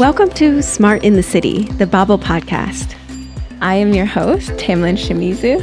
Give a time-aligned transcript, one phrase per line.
[0.00, 2.96] Welcome to Smart in the City, the Bable podcast.
[3.60, 5.60] I am your host, Tamlyn Shimizu,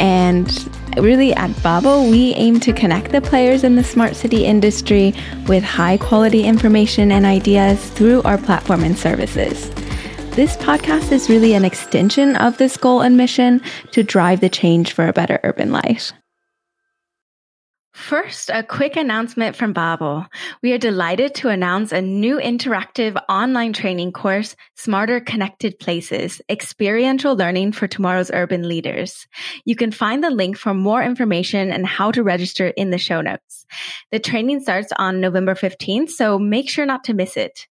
[0.00, 0.48] and
[0.96, 5.12] really at Bable, we aim to connect the players in the smart city industry
[5.46, 9.68] with high quality information and ideas through our platform and services.
[10.30, 14.94] This podcast is really an extension of this goal and mission to drive the change
[14.94, 16.14] for a better urban life.
[17.96, 20.26] First, a quick announcement from Bable.
[20.62, 27.34] We are delighted to announce a new interactive online training course, Smarter Connected Places, experiential
[27.34, 29.26] learning for tomorrow's urban leaders.
[29.64, 33.22] You can find the link for more information and how to register in the show
[33.22, 33.64] notes.
[34.12, 37.66] The training starts on November 15th, so make sure not to miss it.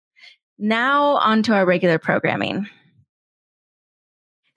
[0.59, 2.67] Now on to our regular programming.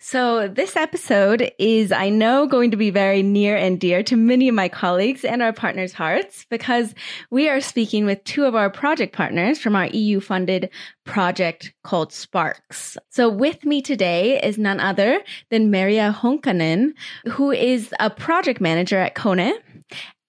[0.10, 4.48] So this episode is, I know, going to be very near and dear to many
[4.48, 6.96] of my colleagues and our partners' hearts because
[7.30, 10.70] we are speaking with two of our project partners from our EU funded
[11.04, 12.96] project called SPARCS.
[13.10, 16.94] So with me today is none other than Maria Honkanen,
[17.32, 19.56] who is a project manager at Kone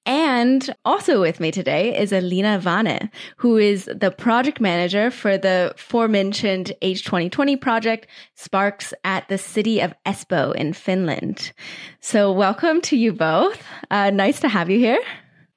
[0.09, 5.75] and also with me today is Alina Wanne, who is the project manager for the
[5.75, 11.53] aforementioned H2020 project SPARCS at the city of Espoo in Finland.
[12.01, 13.63] So welcome to you both.
[13.91, 15.01] Uh, nice to have you here.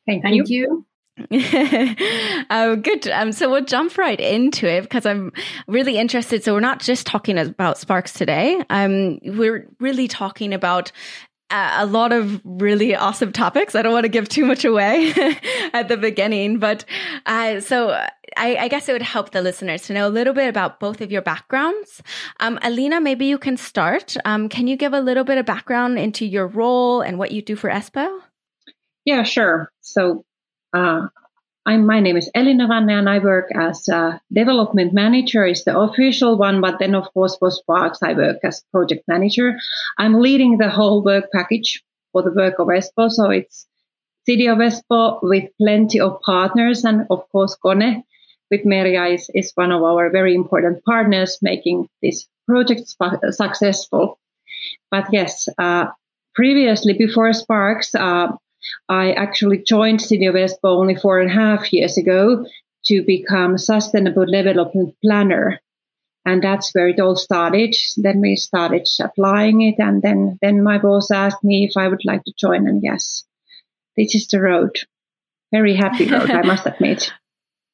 [0.05, 0.85] Thank, Thank you.
[2.49, 3.07] um, good.
[3.07, 5.31] Um, so we'll jump right into it because I'm
[5.67, 6.44] really interested.
[6.44, 8.61] So we're not just talking about SPARCS today.
[8.69, 10.91] Um, we're really talking about
[11.52, 13.75] a lot of really awesome topics.
[13.75, 15.13] I don't want to give too much away
[15.73, 16.85] at the beginning, but
[17.25, 17.89] uh, so
[18.38, 21.02] I, I, guess it would help the listeners to know a little bit about both
[21.02, 22.02] of your backgrounds.
[22.39, 24.16] Um, Elina, maybe you can start.
[24.25, 27.41] Um, can you give a little bit of background into your role and what you
[27.41, 28.19] do for Espoo?
[29.05, 29.72] Yeah, sure.
[29.81, 30.23] So
[30.73, 31.07] uh,
[31.63, 35.77] I'm, my name is Elina Wanne and I work as a development manager is the
[35.77, 39.57] official one, but then of course for SPARCS I work as project manager.
[39.97, 43.11] I'm leading the whole work package for the work of Espoo.
[43.11, 43.67] So it's
[44.25, 48.03] City of Espoo with plenty of partners and of course Kone
[48.50, 54.19] with Merja is, is one of our very important partners making this project sp- successful.
[54.89, 55.88] But yes, uh,
[56.33, 58.31] previously before SPARCS, uh,
[58.89, 62.45] I actually joined City of Espoo only four and a half years ago
[62.85, 65.59] to become sustainable development planner.
[66.25, 67.75] And that's where it all started.
[67.97, 69.75] Then we started applying it.
[69.79, 72.67] And then, then my boss asked me if I would like to join.
[72.67, 73.23] And yes,
[73.97, 74.77] this is the road.
[75.51, 77.11] Very happy road, I must admit.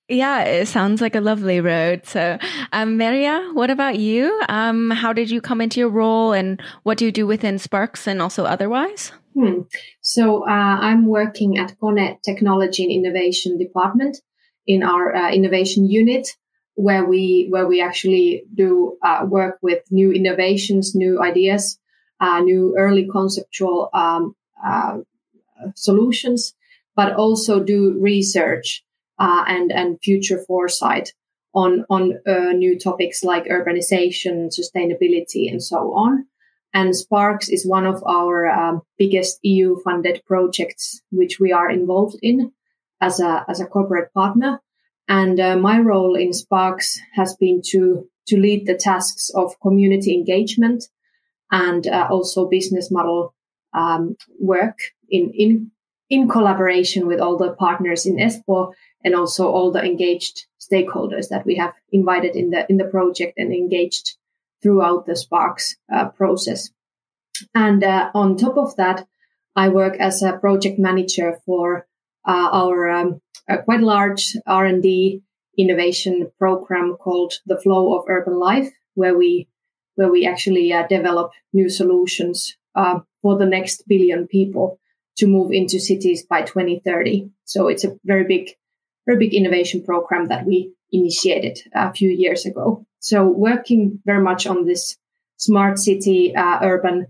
[0.09, 2.05] Yeah, it sounds like a lovely road.
[2.05, 2.37] So,
[2.71, 4.41] um, Merja, what about you?
[4.47, 8.07] Um, how did you come into your role and what do you do within SPARCS
[8.07, 9.11] and also otherwise?
[9.37, 9.61] Hmm.
[10.01, 14.17] So, uh, I'm working at Kone Technology and Innovation Department
[14.65, 16.27] in our uh, innovation unit
[16.73, 21.79] where we, where we actually do uh, work with new innovations, new ideas,
[22.19, 24.97] uh, new early conceptual, um, uh,
[25.75, 26.55] solutions,
[26.95, 28.83] but also do research
[29.19, 31.13] uh, and and future foresight
[31.53, 32.19] on on
[32.57, 36.25] new topics like urbanization, sustainability, and so on.
[36.73, 42.17] And SPARCS is one of our um, biggest EU funded projects, which we are involved
[42.21, 42.51] in
[43.01, 44.61] as a as a corporate partner.
[45.07, 50.13] And uh, my role in SPARCS has been to to lead the tasks of community
[50.13, 50.89] engagement
[51.51, 53.33] and uh, also business model
[53.73, 54.77] um, work
[55.09, 55.71] in in
[56.09, 58.73] in collaboration with all the partners in Espoo
[59.03, 63.33] and also all the engaged stakeholders that we have invited in the in the project
[63.37, 64.17] and engaged
[64.61, 66.69] throughout the SPARCS uh, process.
[67.53, 69.07] And uh, on top of that,
[69.55, 71.87] I work as a project manager for
[72.27, 73.21] uh, our um,
[73.65, 75.21] quite large R&D
[75.57, 79.47] innovation program called the Flow of Urban Life, where we
[79.95, 84.79] where we actually uh, develop new solutions uh, for the next billion people
[85.17, 87.31] to move into cities by 2030.
[87.45, 88.51] So it's a very big
[89.07, 92.85] very big innovation program that we initiated a few years ago.
[93.07, 94.97] So working very much on this
[95.37, 97.07] smart city, uh, urban,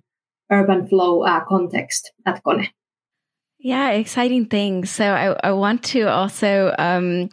[0.51, 2.67] urban flow uh, context at Kone.
[3.59, 4.91] Yeah, exciting things.
[4.91, 7.29] So I, I want to also um,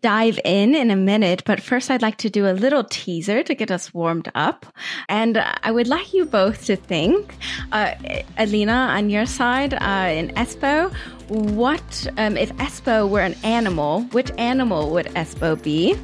[0.00, 3.54] dive in in a minute, but first I'd like to do a little teaser to
[3.54, 4.64] get us warmed up.
[5.10, 7.34] And I would like you both to think,
[7.72, 7.92] uh,
[8.38, 10.90] Elina, on your side uh, in Espoo,
[11.28, 14.02] what um, if Espoo were an animal?
[14.12, 15.94] Which animal would Espoo be?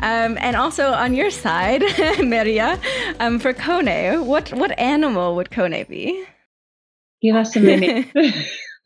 [0.00, 1.82] Um, and also on your side,
[2.22, 2.78] Maria,
[3.20, 6.24] um, for Kone, what what animal would Kone be?
[7.20, 8.06] Give us a minute.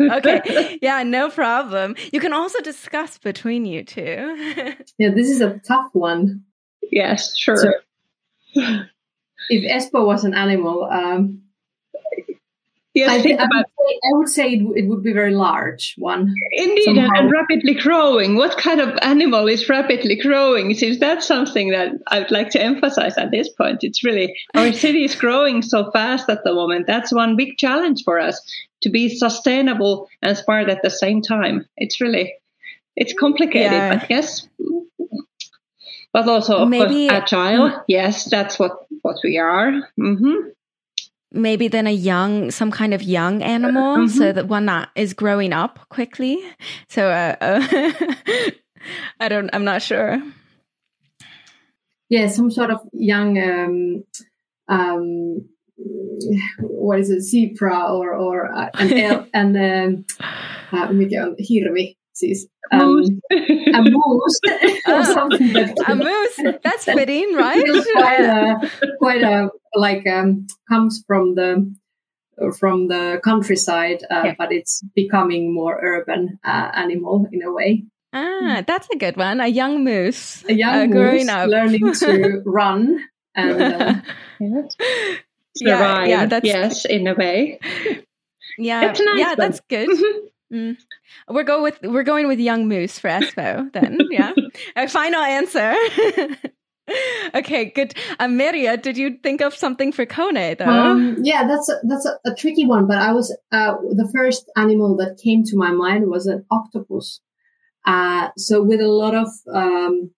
[0.00, 0.78] okay.
[0.82, 1.96] Yeah, no problem.
[2.12, 4.54] You can also discuss between you two.
[4.98, 6.44] yeah, this is a tough one.
[6.90, 7.56] Yes, sure.
[7.56, 7.70] So,
[9.48, 11.42] if Espoo was an animal, um,
[12.96, 15.94] Yes, I, think, I, would say, I would say it, it, would be very large
[15.98, 16.34] one.
[16.52, 17.10] Indeed, somehow.
[17.14, 18.36] and rapidly growing.
[18.36, 20.72] What kind of animal is rapidly growing?
[20.72, 23.84] Since that's something that I'd like to emphasize at this point.
[23.84, 26.86] It's really our city is growing so fast at the moment.
[26.86, 28.40] That's one big challenge for us
[28.80, 31.66] to be sustainable and smart at the same time.
[31.76, 32.32] It's really
[32.96, 33.98] it's complicated, yeah.
[33.98, 34.48] but yes.
[36.14, 37.68] But also, Maybe, course, agile.
[37.68, 37.84] Mm.
[37.88, 39.86] Yes, that's what what we are.
[40.00, 40.48] Mm-hmm
[41.32, 44.18] maybe then a young some kind of young animal mm-hmm.
[44.18, 46.42] so that one that is growing up quickly.
[46.88, 47.92] So uh, uh
[49.20, 50.22] i don't i'm not sure.
[52.08, 54.04] Yeah some sort of young um
[54.68, 55.48] um
[56.60, 60.04] what is it zebra or or uh, an el- and um
[60.72, 63.02] uh, hirvi siis um,
[63.74, 64.40] a moose
[64.88, 65.90] or something like that.
[65.90, 71.74] a moose that's fitting right quite a, quite a like um, comes from the
[72.58, 74.34] from the countryside, uh, yeah.
[74.36, 77.84] but it's becoming more urban uh, animal in a way.
[78.12, 79.40] Ah, that's a good one.
[79.40, 80.44] A young moose.
[80.46, 81.48] A young uh, moose up.
[81.48, 83.00] learning to run
[83.34, 83.94] and uh,
[85.60, 87.58] yeah, yeah, that's yes, in a way.
[88.58, 89.36] Yeah, nice yeah, one.
[89.38, 89.88] that's good.
[90.52, 90.76] Mm.
[91.28, 93.98] We're go with we're going with young moose for Espoo then.
[94.10, 94.32] Yeah,
[94.76, 95.74] a final answer
[97.34, 97.94] okay, good.
[98.18, 100.64] Um, Maria, did you think of something for Kone though?
[100.64, 102.86] Um, yeah, that's a, that's a, a, tricky one.
[102.86, 107.20] But I was uh, the first animal that came to my mind was an octopus.
[107.86, 110.10] Uh, so with a lot of um,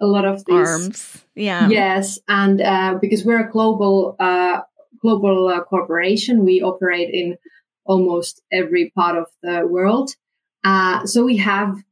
[0.00, 4.60] a lot of these arms, yeah, yes, and uh, because we're a global uh,
[5.00, 7.36] global uh, corporation, we operate in
[7.88, 10.14] almost every part of the world.
[10.62, 11.82] Uh, so we have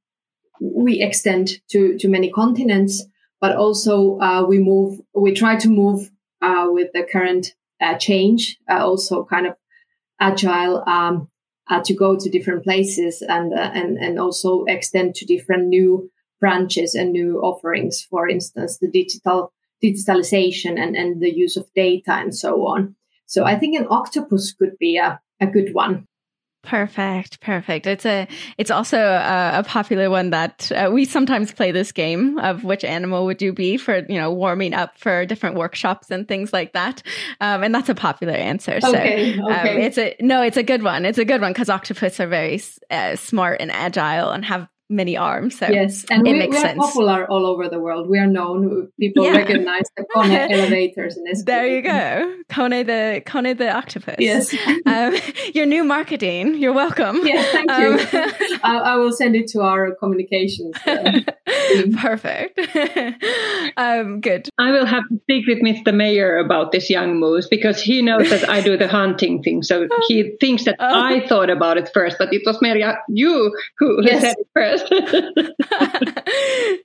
[0.61, 3.05] we extend to to many continents
[3.41, 6.11] but also uh, we move, we try to move
[6.43, 9.55] uh, with the current uh, change, uh, also kind of
[10.21, 11.29] agile um,
[11.69, 16.11] uh, to go to different places and and and also extend to different new
[16.41, 18.03] branches and new offerings.
[18.03, 19.53] For instance, the digital
[19.85, 22.97] digitalization and and the use of data and so on.
[23.27, 26.07] So I think an octopus could be a, a good one.
[26.67, 27.87] Perfect, perfect.
[27.87, 28.27] It's a
[28.59, 32.83] it's also a, a popular one that uh, we sometimes play this game of which
[32.83, 36.73] animal would you be for you know warming up for different workshops and things like
[36.73, 37.05] that,
[37.41, 38.81] um, and that's a popular answer.
[38.81, 39.77] So okay, um, okay.
[39.77, 41.05] Um, it's a no, it's a good one.
[41.05, 42.61] It's a good one because octopus are very
[42.91, 45.59] uh, smart and agile and have many arms.
[45.59, 46.79] So yes, and it we, makes we are sense.
[46.79, 48.09] popular all over the world.
[48.09, 48.89] We are known.
[48.99, 49.33] People yeah.
[49.33, 51.45] recognize the Kone elevators in this.
[51.45, 54.17] There you go, Kone the Kone the octopus.
[54.19, 54.55] Yes,
[54.87, 55.17] um,
[55.55, 56.57] your new marketing.
[56.57, 57.27] You're welcome.
[57.27, 58.19] Yeah, thank you.
[58.19, 60.77] Um, I, I, will send it to our communications.
[60.87, 61.21] Uh,
[61.99, 62.59] Perfect.
[63.77, 64.49] um, good.
[64.59, 65.95] I will have to speak with Mr.
[65.95, 69.63] Mayor about this young moose because he knows that I do the hunting thing.
[69.63, 71.03] So he thinks that oh.
[71.03, 74.23] I thought about it first, but it was Maria, you who yes.
[74.23, 74.89] said it first.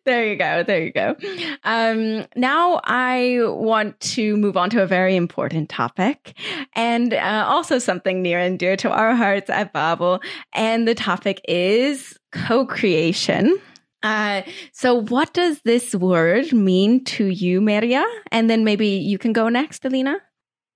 [0.06, 0.64] there you go.
[0.64, 1.16] There you go.
[1.64, 6.38] Um, now I want to move on to a very important topic
[6.76, 10.22] and uh, also something near and dear to our hearts at Bable.
[10.54, 13.60] And the topic is co creation.
[14.04, 14.42] Uh,
[14.74, 18.06] so what does this word mean to you, Maria?
[18.32, 20.18] And then maybe you can go next, Alina.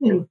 [0.03, 0.21] Hmm.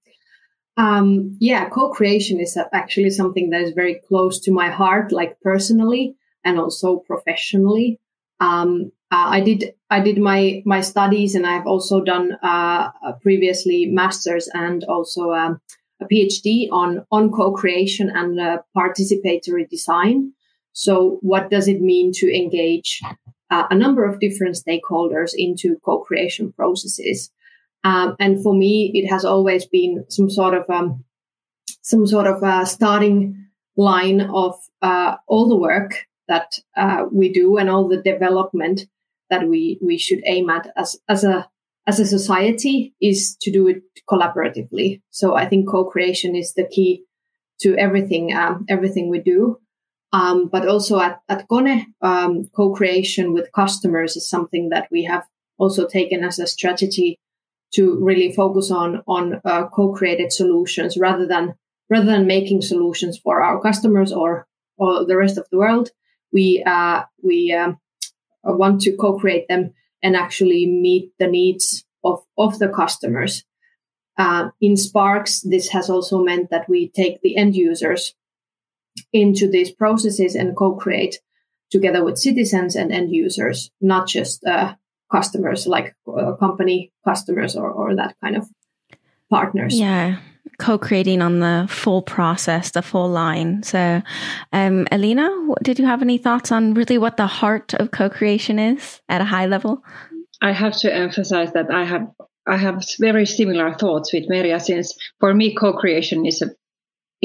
[0.76, 6.16] Um, yeah, co-creation is actually something that is very close to my heart, like personally
[6.44, 8.00] and also professionally.
[8.40, 12.90] Um, uh, I did I did my my studies, and I've also done uh,
[13.22, 15.60] previously masters and also um,
[16.00, 20.32] a PhD on on co-creation and uh, participatory design.
[20.74, 23.00] So, what does it mean to engage
[23.50, 27.30] uh, a number of different stakeholders into co-creation processes?
[27.84, 31.04] Um, and for me, it has always been some sort of um,
[31.80, 37.70] some sort of starting line of uh, all the work that uh, we do and
[37.70, 38.82] all the development
[39.30, 41.48] that we we should aim at as as a
[41.86, 45.02] as a society is to do it collaboratively.
[45.10, 47.04] So I think co-creation is the key
[47.60, 49.58] to everything um, everything we do.
[50.12, 55.24] Um, but also at, at Kone, um, co-creation with customers is something that we have
[55.58, 57.18] also taken as a strategy
[57.72, 61.54] to really focus on on uh, co-created solutions rather than
[61.90, 64.46] rather than making solutions for our customers or
[64.76, 65.90] or the rest of the world
[66.34, 67.78] we uh, we um,
[68.42, 73.44] want to co-create them and actually meet the needs of of the customers.
[74.16, 78.14] Uh, in SPARCS, this has also meant that we take the end users
[79.12, 81.20] into these processes and co-create
[81.70, 84.74] together with citizens and end users, not just uh,
[85.10, 88.48] customers, like uh, company customers or, or that kind of
[89.30, 89.78] partners.
[89.78, 90.18] Yeah
[90.58, 93.62] co-creating on the full process, the full line.
[93.62, 94.02] So,
[94.52, 95.28] um, Elina,
[95.62, 99.24] did you have any thoughts on really what the heart of co-creation is at a
[99.24, 99.82] high level?
[100.42, 102.08] I have to emphasize that I have
[102.46, 106.50] I have very similar thoughts with Maria since for me co-creation is a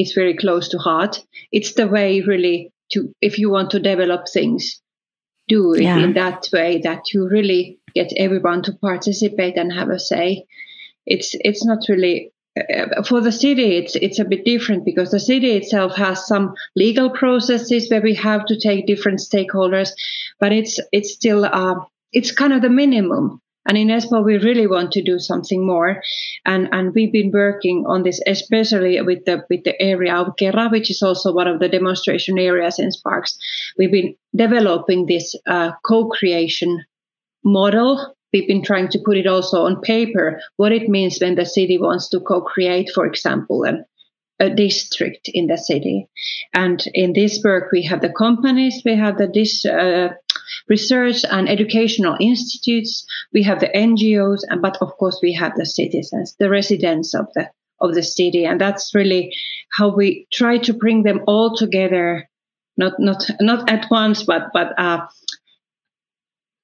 [0.00, 1.22] is very close to heart.
[1.52, 4.80] It's the way really to if you want to develop things,
[5.48, 5.98] do it yeah.
[5.98, 10.46] in that way that you really get everyone to participate and have a say.
[11.06, 15.20] It's it's not really uh, for the city, it's it's a bit different because the
[15.20, 19.90] city itself has some legal processes where we have to take different stakeholders,
[20.40, 21.76] but it's it's still uh,
[22.12, 23.40] it's kind of the minimum.
[23.70, 26.02] And in Espoo, we really want to do something more,
[26.44, 30.72] and and we've been working on this, especially with the with the area of Kera,
[30.72, 33.38] which is also one of the demonstration areas in SPARCS.
[33.78, 36.84] We've been developing this uh, co-creation
[37.44, 41.46] model we've been trying to put it also on paper what it means when the
[41.46, 43.84] city wants to co-create, for example, a,
[44.40, 46.08] a district in the city.
[46.54, 50.14] And in this work, we have the companies, we have the dis, uh,
[50.68, 55.66] research and educational institutes, we have the NGOs, and but of course we have the
[55.66, 57.50] citizens, the residents of the
[57.82, 59.34] of the city, and that's really
[59.72, 62.28] how we try to bring them all together,
[62.76, 65.06] not not not at once, but but uh,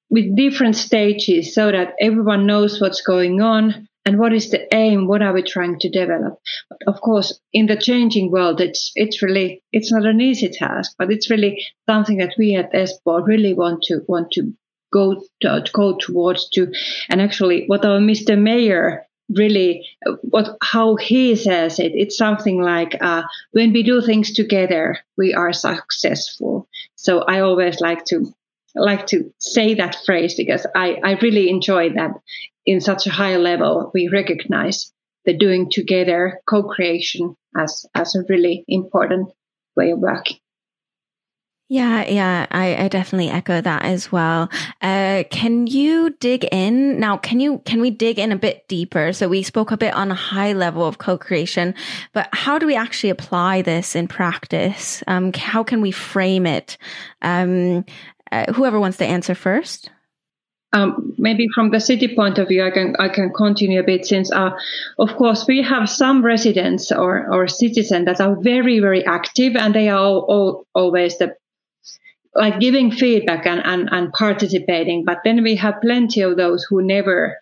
[0.08, 5.08] with different stages so that everyone knows what's going on and what is the aim?
[5.08, 6.38] What are we trying to develop?
[6.70, 10.94] But of course in the changing world it's it's really it's not an easy task
[10.96, 14.54] but it's really something that we at Espoo really want to want to
[14.92, 16.72] go to, go towards to
[17.08, 18.40] and actually what our Mr.
[18.40, 19.84] Mayor really
[20.22, 25.34] what how he says it it's something like uh, when we do things together we
[25.34, 26.68] are successful.
[26.94, 28.32] So i always like to
[28.76, 32.12] like to say that phrase because I, I really enjoy that
[32.66, 34.92] in such a high level we recognize
[35.24, 39.30] the doing together co-creation as as a really important
[39.76, 40.38] way of working.
[41.68, 44.48] Yeah, yeah, I, I definitely echo that as well.
[44.80, 47.16] Uh, can you dig in now?
[47.16, 49.12] Can you can we dig in a bit deeper?
[49.12, 51.74] So we spoke a bit on a high level of co-creation,
[52.12, 55.02] but how do we actually apply this in practice?
[55.08, 56.78] Um, how can we frame it?
[57.20, 57.84] Um,
[58.30, 59.90] uh, whoever wants to answer first.
[60.76, 64.04] Um, maybe from the city point of view, I can I can continue a bit
[64.04, 64.50] since, uh,
[64.98, 69.74] of course, we have some residents or or citizens that are very very active, and
[69.74, 71.28] they are all, all, always the
[72.34, 75.04] like giving feedback and, and and participating.
[75.04, 77.40] But then we have plenty of those who never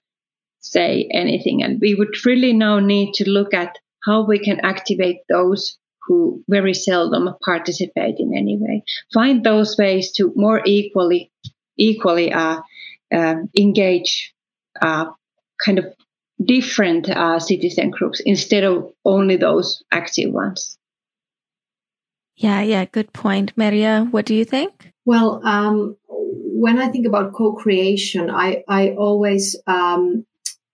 [0.60, 3.72] say anything, and we would really now need to look at
[4.06, 8.84] how we can activate those who very seldom participate in any way.
[9.12, 11.32] Find those ways to more equally,
[11.76, 12.60] equally uh,
[13.14, 14.34] uh, engage
[14.80, 15.06] uh,
[15.64, 15.86] kind of
[16.44, 20.78] different uh, citizen groups instead of only those active ones.
[22.36, 23.52] Yeah, yeah, good point.
[23.56, 24.92] Maria, what do you think?
[25.04, 30.26] Well, um, when I think about co-creation, I, I always, um,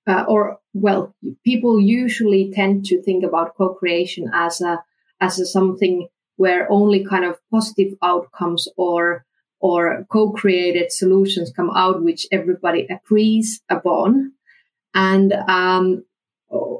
[0.06, 4.82] uh, or well, people usually tend to think about co-creation as a
[5.20, 9.26] as a something where only kind of positive outcomes or
[9.61, 14.33] or co-created solutions come out which everybody agrees upon.
[14.95, 16.05] And um,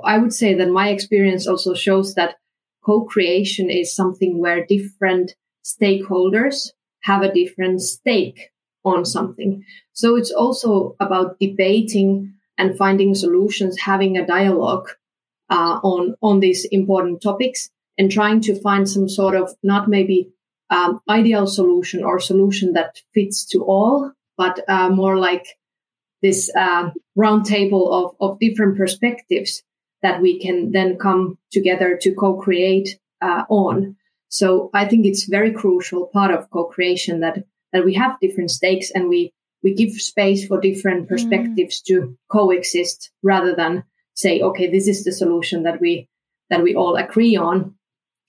[0.05, 2.37] i would say that my experience also shows that
[2.85, 5.35] co-creation is something where different
[5.65, 6.71] stakeholders
[7.03, 8.51] have a different stake
[8.85, 9.65] on something.
[9.93, 14.89] So it's also about debating and finding solutions having a dialogue
[15.51, 20.31] uh, on on these important topics and trying to find some sort of not maybe
[20.71, 25.47] um, ideal solution or solution that fits to all, but uh, more like
[26.23, 29.63] this uh, round table of, of different perspectives
[30.03, 33.97] that we can then come together to co-create uh, on.
[34.29, 38.91] So I think it's very crucial part of co-creation that that we have different stakes
[38.91, 41.09] and we we give space for different mm.
[41.09, 41.85] perspectives mm.
[41.87, 43.85] to coexist rather than
[44.15, 46.09] say, okay, this is the solution that we
[46.49, 47.75] that we all agree on.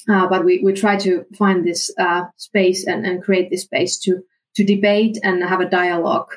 [0.10, 4.00] Uh, but we, we try to find this uh, space and, and create this space
[4.00, 4.22] to
[4.55, 6.34] to debate and have a dialogue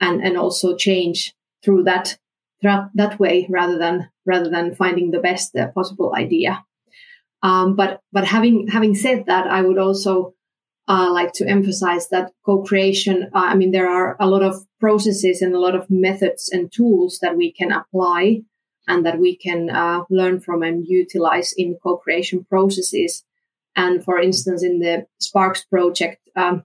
[0.00, 1.34] and and also change
[1.64, 2.16] through that
[2.62, 6.64] that, that way rather than rather than finding the best uh, possible idea.
[7.42, 10.34] Um, but but having having said that, I would also
[10.88, 13.30] uh, like to emphasize that co-creation.
[13.34, 16.72] Uh, I mean, there are a lot of processes and a lot of methods and
[16.72, 18.42] tools that we can apply
[18.88, 23.24] and that we can uh, learn from and utilize in co-creation processes.
[23.76, 26.64] And for instance, in the SPARCS project, um,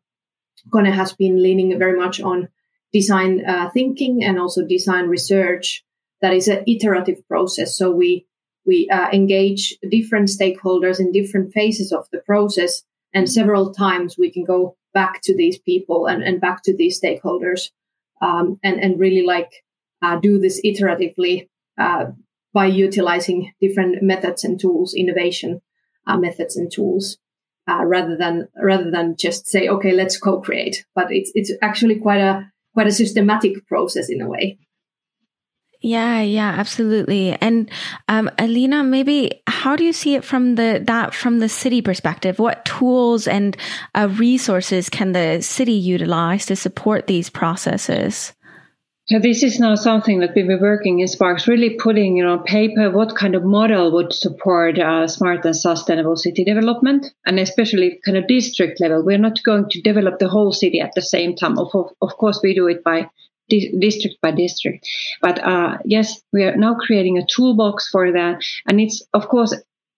[0.73, 2.47] Kone has been leaning very much on
[2.93, 5.83] design uh, thinking and also design research
[6.21, 7.77] that is an iterative process.
[7.77, 8.25] So we
[8.65, 14.31] we uh, engage different stakeholders in different phases of the process, and several times we
[14.31, 17.71] can go back to these people and, and back to these stakeholders,
[18.21, 19.51] um, and and really like
[20.01, 22.05] uh, do this iteratively uh,
[22.53, 25.61] by utilizing different methods and tools, innovation
[26.07, 27.17] uh, methods and tools.
[27.65, 32.19] Uh, rather than rather than just say okay let's co-create but it's it's actually quite
[32.19, 34.57] a quite a systematic process in a way.
[35.81, 37.33] Yeah, yeah, absolutely.
[37.41, 37.69] And
[38.07, 42.39] um, Elina, maybe how do you see it from the that from the city perspective?
[42.39, 43.57] What tools and
[43.93, 48.31] uh, resources can the city utilize to support these processes?
[49.09, 52.39] So this is now something that we've been working in SPARCS, really putting you know
[52.39, 57.99] paper what kind of model would support uh, smart and sustainable city development, and especially
[58.05, 59.03] kind of district level.
[59.03, 61.59] We're not going to develop the whole city at the same time.
[61.59, 61.67] Of
[62.01, 63.09] of course, we do it by
[63.49, 64.87] di- district by district,
[65.21, 69.53] but uh, yes, we are now creating a toolbox for that, and it's of course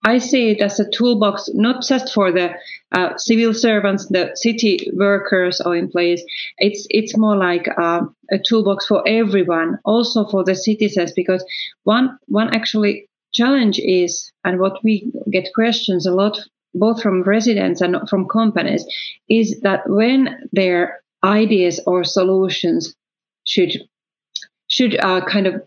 [0.06, 2.52] I see it as a toolbox, not just for the
[2.92, 6.24] uh, civil servants, the city workers or employees.
[6.60, 11.44] It's it's more like uh, a toolbox for everyone, also for the citizens, because
[11.84, 16.38] one one actually challenge is, and what we get questions a lot,
[16.76, 18.86] both from residents and from companies,
[19.28, 22.94] is that when their ideas or solutions
[23.44, 23.74] should
[24.68, 25.64] should uh, kind of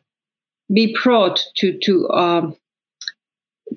[0.73, 2.57] be brought to to um,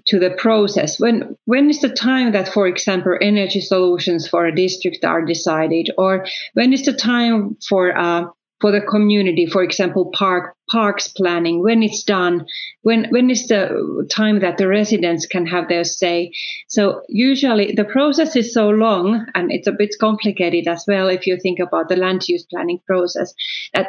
[0.07, 0.99] to the process.
[0.99, 5.89] When when is the time that for example energy solutions for a district are decided?
[5.97, 8.25] Or when is the time for uh,
[8.59, 11.63] for the community for example park parks planning?
[11.63, 12.45] When it's done?
[12.81, 16.31] When when is the time that the residents can have their say?
[16.67, 21.27] So usually the process is so long and it's a bit complicated as well if
[21.27, 23.33] you think about the land use planning process
[23.73, 23.87] that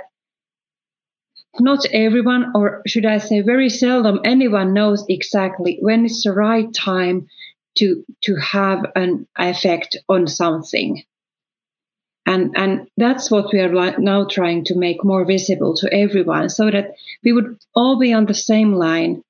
[1.60, 6.72] not everyone, or should I say very seldom, anyone knows exactly when is the right
[6.72, 7.28] time
[7.78, 11.04] to, to have an effect on something.
[12.24, 16.70] And, and that's what we are now trying to make more visible to everyone so
[16.70, 19.22] that we would all be on the same line.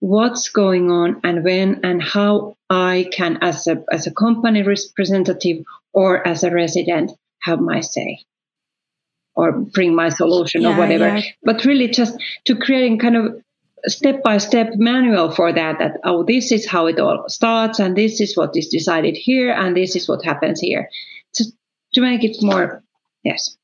[0.00, 5.64] What's going on and when and how I can, as a, as a company representative
[5.92, 7.12] or as a resident,
[7.42, 8.20] have my say
[9.38, 11.16] or bring my solution yeah, or whatever.
[11.16, 11.22] Yeah.
[11.44, 13.40] But really just to creating kind of
[13.86, 17.96] step by step manual for that, that, oh, this is how it all starts and
[17.96, 20.90] this is what is decided here and this is what happens here.
[21.34, 21.44] To,
[21.94, 22.82] to make it more,
[23.22, 23.56] yes,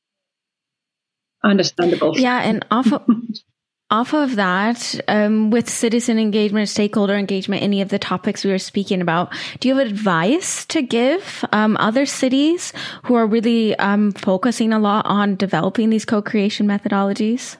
[1.43, 2.17] understandable.
[2.17, 2.39] Yeah.
[2.41, 3.03] And off of,
[3.91, 8.57] off of that, um, with citizen engagement, stakeholder engagement, any of the topics we were
[8.57, 14.11] speaking about, do you have advice to give um, other cities who are really um,
[14.11, 17.57] focusing a lot on developing these co-creation methodologies?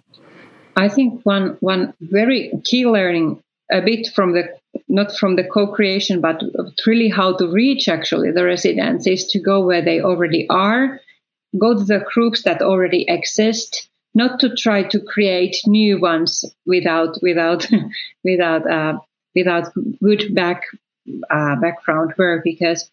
[0.76, 4.50] I think one one very key learning a bit from the
[4.90, 6.42] not from the co-creation, but
[6.86, 11.00] really how to reach actually the residents is to go where they already are,
[11.58, 17.22] go to the groups that already exist not to try to create new ones without
[17.22, 17.68] without
[18.24, 18.98] without uh,
[19.36, 20.64] without good back
[21.30, 22.90] uh, background work because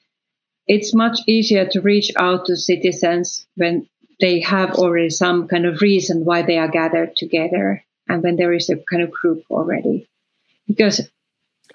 [0.67, 3.89] it's much easier to reach out to citizens when
[4.21, 8.53] they have already some kind of reason why they are gathered together and when there
[8.53, 10.07] is a kind of group already
[10.67, 11.01] because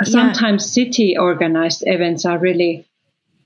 [0.04, 0.84] sometimes yeah.
[0.84, 2.86] city organized events are really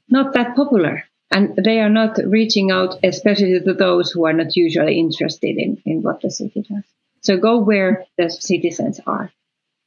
[0.09, 4.55] not that popular and they are not reaching out, especially to those who are not
[4.55, 6.83] usually interested in, in what the city does.
[7.21, 9.31] So go where the citizens are.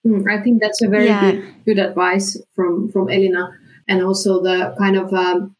[0.06, 1.30] Mm, I think that's a very yeah.
[1.32, 3.50] good, good advice from, from Elina.
[3.86, 5.54] And also the kind of um,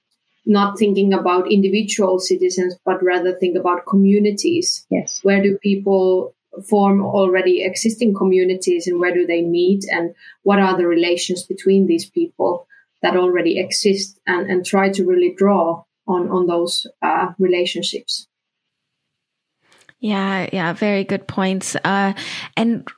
[0.47, 4.87] not thinking about individual citizens, but rather think about communities.
[4.91, 5.21] Yes.
[5.23, 6.35] Where do people
[6.69, 11.87] form already existing communities and where do they meet and what are the relations between
[11.87, 12.67] these people?
[13.05, 18.27] That already exist and, and try to really draw on, on those uh, relationships.
[20.01, 21.77] Yeah, yeah, very good points.
[21.77, 22.15] Uh,
[22.57, 22.89] and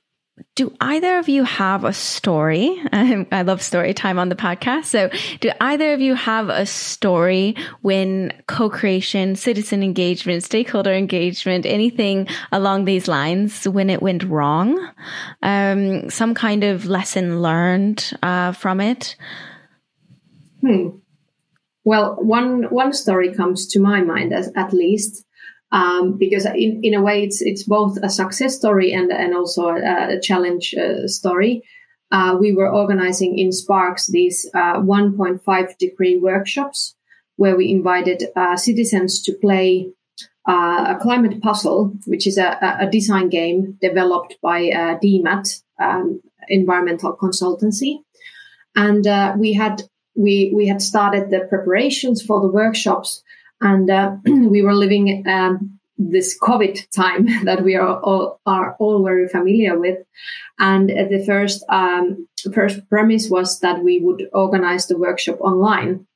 [0.55, 2.81] do either of you have a story?
[2.92, 4.85] I love story time on the podcast.
[4.85, 12.29] So do either of you have a story when co-creation, citizen engagement, stakeholder engagement, anything
[12.53, 14.88] along these lines when it went wrong?
[15.42, 19.16] Um, some kind of lesson learned, uh, from it?
[20.61, 20.88] Hmm.
[21.85, 25.25] Well, one one story comes to my mind as at least
[25.73, 29.69] um, because in, in a way it's it's both a success story and and also
[29.69, 31.62] a, a challenge uh, story.
[32.12, 36.95] Uh, we were organizing in SPARCS these uh, 1.5 degree workshops
[37.35, 39.90] where we invited uh, citizens to play
[40.49, 46.21] uh, a climate puzzle, which is a, a design game developed by uh, DMAT, um,
[46.49, 47.99] environmental consultancy,
[48.77, 49.05] and
[49.40, 49.83] we had
[50.16, 53.22] we we had started the preparations for the workshops,
[53.61, 59.05] and uh, we were living um, this COVID time that we are all are all
[59.05, 59.98] very familiar with,
[60.59, 66.07] and the first um, first premise was that we would organize the workshop online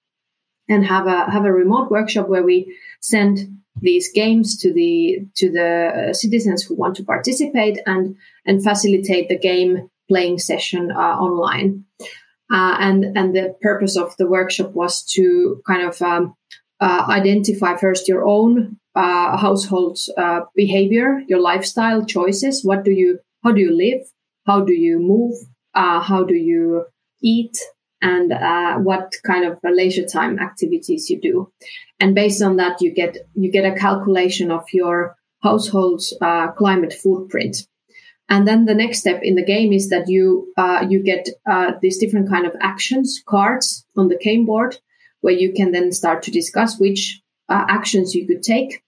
[0.69, 5.51] and have a have a remote workshop where we send these games to the to
[5.51, 11.85] the citizens who want to participate and and facilitate the game playing session uh, online.
[12.53, 16.35] Uh, and and the purpose of the workshop was to kind of um,
[16.81, 22.65] uh, identify first your own uh, household uh, behavior, your lifestyle choices.
[22.65, 23.21] What do you?
[23.45, 24.03] How do you live?
[24.47, 25.37] How do you move?
[25.75, 26.87] Uh, how do you
[27.23, 27.57] eat?
[28.03, 31.53] And uh, what kind of leisure time activities you do?
[32.01, 36.15] And based on that, you get you get a calculation of your household's
[36.57, 37.67] climate footprint.
[38.31, 41.73] And then the next step in the game is that you uh, you get uh,
[41.83, 44.79] these different kind of actions cards on the game board,
[45.21, 48.85] where you can then start to discuss which uh, actions you could take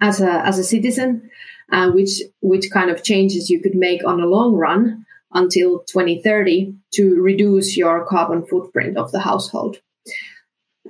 [0.00, 1.30] as a as a citizen,
[1.72, 6.74] uh, which which kind of changes you could make on a long run until 2030
[6.92, 9.80] to reduce your carbon footprint of the household.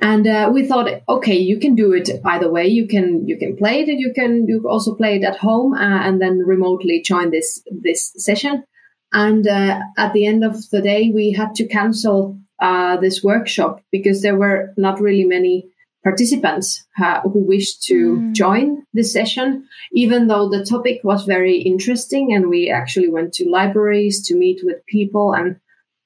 [0.00, 2.66] And uh, we thought, okay, you can do it either way.
[2.66, 5.74] You can you can play it, and you can you also play it at home,
[5.74, 8.64] uh, and then remotely join this this session.
[9.12, 13.82] And uh, at the end of the day, we had to cancel uh, this workshop
[13.90, 15.68] because there were not really many
[16.02, 18.32] participants uh, who wished to mm.
[18.32, 23.50] join this session, even though the topic was very interesting, and we actually went to
[23.50, 25.56] libraries to meet with people and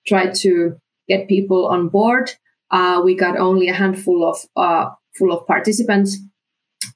[0.05, 0.77] try to
[1.09, 2.33] get people on board
[2.75, 6.19] uh, we got only a handful of uh, full of participants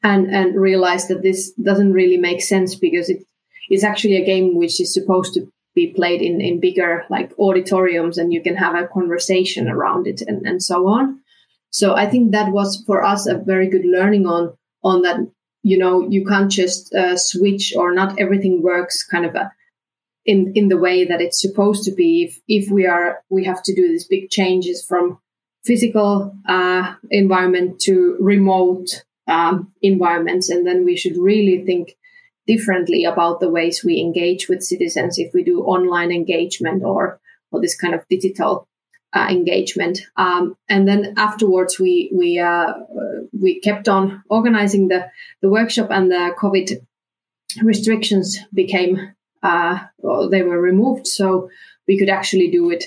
[0.03, 3.23] and and realized that this doesn't really make sense because it
[3.71, 8.19] is actually a game which is supposed to be played in in bigger like auditoriums
[8.19, 11.21] and you can have a conversation around it and and so on.
[11.71, 14.43] So i think that was for us a very good learning on
[14.83, 15.19] on that
[15.63, 19.53] you know you can't just uh, switch or not everything works kind of a,
[20.25, 22.11] in in the way that it's supposed to be.
[22.27, 25.19] If if we are we have to do these big changes from
[25.65, 30.49] physical uh, environment to remote um, environments.
[30.49, 31.97] And then we should really think
[32.47, 37.21] differently about the ways we engage with citizens if we do online engagement or,
[37.53, 38.67] or this kind of digital
[39.13, 40.01] uh, engagement.
[40.17, 42.73] Um, and then afterwards, we we uh,
[43.33, 46.87] we kept on organizing the the workshop, and the COVID
[47.63, 51.49] restrictions became uh, well, they were removed, so
[51.87, 52.85] we could actually do it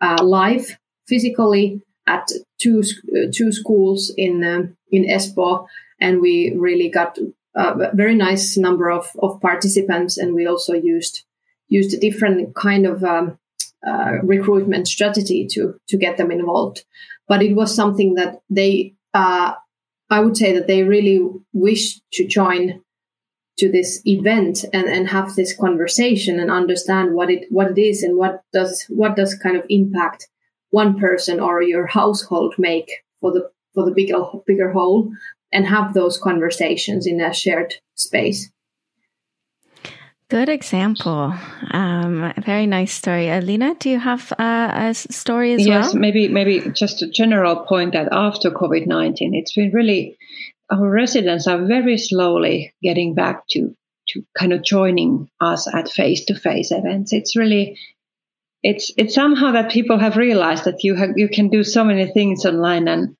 [0.00, 2.28] uh, live physically at
[2.60, 2.82] two
[3.16, 5.66] uh, two schools in uh, in Espoo,
[6.00, 7.18] and we really got
[7.54, 11.24] a very nice number of, of participants, and we also used
[11.68, 13.38] used a different kind of um,
[13.86, 16.84] uh, recruitment strategy to to get them involved.
[17.28, 19.54] But it was something that they, uh,
[20.10, 22.82] I would say, that they really wished to join
[23.56, 28.02] to this event and, and have this conversation and understand what it what it is
[28.02, 30.28] and what does what does kind of impact
[30.80, 35.10] one person or your household make for the for the bigger bigger whole
[35.52, 38.50] and have those conversations in a shared space
[40.30, 41.34] Good example.
[41.70, 43.28] Um, very nice story.
[43.28, 45.82] Alina, do you have uh, a story as yes, well?
[45.82, 50.16] Yes, maybe maybe just a general point that after COVID nineteen, it's been really
[50.70, 53.76] our residents are very slowly getting back to
[54.08, 57.12] to kind of joining us at face to face events.
[57.12, 57.78] It's really
[58.64, 62.06] it's it's somehow that people have realized that you have you can do so many
[62.06, 63.14] things online and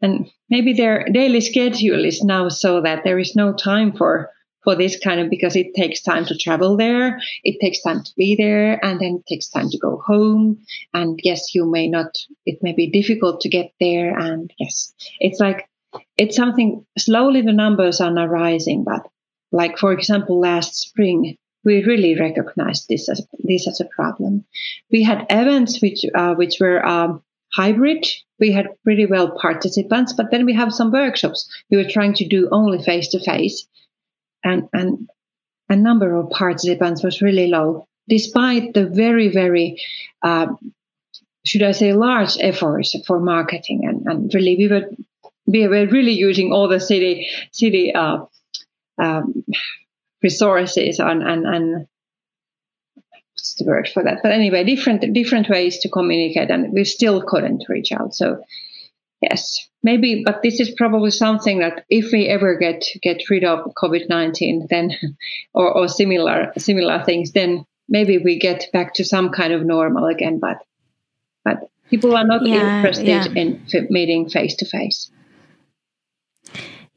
[0.00, 4.30] and maybe their daily schedule is now so that there is no time for
[4.62, 8.12] for this kind of because it takes time to travel there it takes time to
[8.16, 10.58] be there and then it takes time to go home.
[10.94, 12.12] And yes you may not
[12.46, 15.68] it may be difficult to get there and yes it's like
[16.16, 19.02] it's something slowly the numbers are now rising but
[19.50, 21.36] like for example last spring
[21.68, 24.44] we really recognized this as this as a problem.
[24.90, 28.06] We had events which uh, which were um, hybrid.
[28.40, 32.26] We had pretty well participants, but then we have some workshops we were trying to
[32.26, 33.68] do only face to face,
[34.42, 35.08] and and
[35.68, 39.68] a number of participants was really low, despite the very very
[40.22, 40.46] uh,
[41.44, 44.86] should I say large efforts for marketing and, and really we were
[45.46, 48.18] we were really using all the city city uh,
[48.98, 49.44] um,
[50.22, 51.86] resources and, and, and
[53.38, 54.18] what's the word for that?
[54.22, 58.14] But anyway, different different ways to communicate, and we still couldn't reach out.
[58.14, 58.42] So
[59.22, 63.72] yes, maybe, but this is probably something that if we ever get get rid of
[63.76, 64.90] COVID nineteen, then
[65.54, 70.06] or, or similar similar things, then maybe we get back to some kind of normal
[70.06, 70.40] again.
[70.40, 70.58] But
[71.44, 73.26] but people are not yeah, interested yeah.
[73.34, 75.10] in meeting face to face.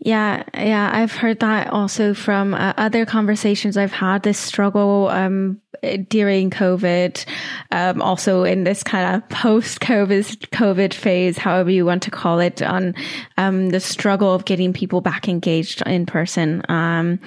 [0.03, 4.23] Yeah, yeah, I've heard that also from uh, other conversations I've had.
[4.23, 5.61] This struggle um,
[6.09, 7.23] during COVID,
[7.71, 12.63] um, also in this kind of post-COVID COVID phase, however you want to call it,
[12.63, 12.95] on
[13.37, 16.61] um, the struggle of getting people back engaged in person.
[16.61, 17.19] It, um,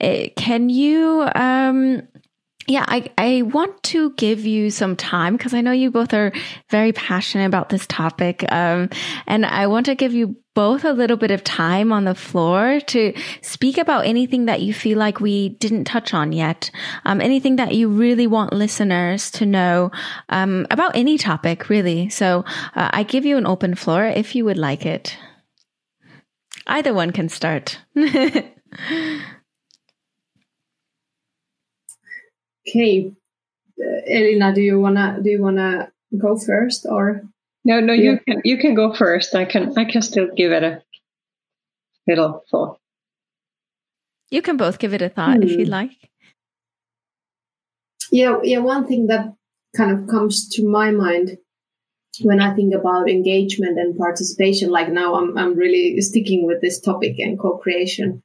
[0.00, 1.28] eh, can you?
[2.68, 6.32] Yeah, I, I want to give you some time because I know you both are
[6.70, 8.44] very passionate about this topic.
[8.52, 8.88] Um,
[9.26, 12.78] and I want to give you both a little bit of time on the floor
[12.86, 16.70] to speak about anything that you feel like we didn't touch on yet.
[17.04, 19.90] Um, anything that you really want listeners to know,
[20.28, 22.10] um, about any topic, really.
[22.10, 22.44] So,
[22.76, 25.16] uh, I give you an open floor if you would like it.
[26.66, 27.80] Either one can start.
[32.72, 33.12] Okay,
[33.78, 37.22] uh, Elina, do you wanna do you wanna go first or?
[37.64, 39.34] No, no, you can you can go first.
[39.34, 40.82] I can I can still give it a
[42.08, 42.78] little thought.
[44.30, 45.42] You can both give it a thought hmm.
[45.42, 45.70] if you hmm.
[45.70, 46.10] like.
[48.10, 48.58] Yeah, yeah.
[48.58, 49.34] One thing that
[49.76, 51.36] kind of comes to my mind
[52.22, 56.80] when I think about engagement and participation, like now I'm I'm really sticking with this
[56.80, 58.22] topic and co-creation.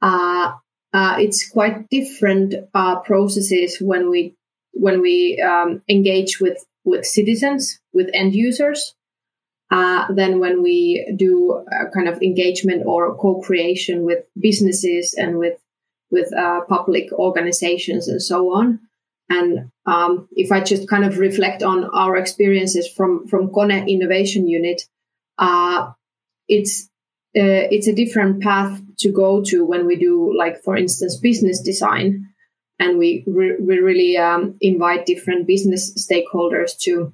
[0.00, 0.52] Uh,
[0.92, 4.34] uh, it's quite different uh, processes when we
[4.74, 8.94] when we um, engage with with citizens, with end users,
[9.70, 15.58] uh, than when we do kind of engagement or co-creation with businesses and with
[16.10, 18.80] with uh, public organizations and so on.
[19.30, 24.46] And um, if I just kind of reflect on our experiences from from Kone Innovation
[24.46, 24.82] Unit,
[25.38, 25.92] uh,
[26.48, 26.90] it's
[27.34, 31.60] uh, it's a different path to go to when we do, like, for instance, business
[31.60, 32.28] design.
[32.78, 37.12] And we, re- we really um, invite different business stakeholders to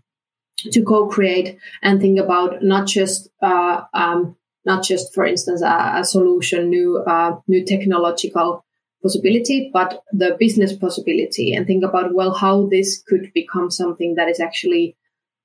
[0.72, 6.04] to co-create and think about not just uh, um, not just, for instance, a, a
[6.04, 8.64] solution, new uh, new technological
[9.02, 14.28] possibility, but the business possibility, and think about well how this could become something that
[14.28, 14.96] is actually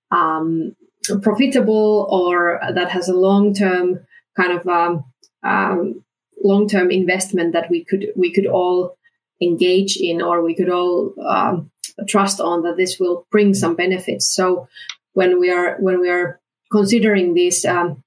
[0.10, 0.76] um,
[1.22, 4.00] profitable or that has a long term
[4.36, 5.06] kind of um,
[5.44, 6.04] um,
[6.44, 8.98] long term investment that we could we could all
[9.42, 11.72] engage in or we could all um,
[12.08, 14.34] trust on that this will bring some benefits.
[14.34, 14.68] So
[15.14, 16.40] when we are when we are
[16.72, 18.04] considering these um,